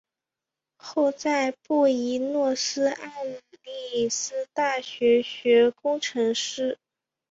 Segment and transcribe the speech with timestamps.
[0.77, 3.21] 后在布宜诺斯艾
[3.61, 6.79] 利斯大学学工程师。